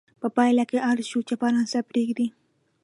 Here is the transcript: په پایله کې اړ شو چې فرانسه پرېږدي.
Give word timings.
په 0.21 0.27
پایله 0.35 0.63
کې 0.69 0.83
اړ 0.89 0.97
شو 1.09 1.19
چې 1.27 1.33
فرانسه 1.41 1.79
پرېږدي. 1.89 2.27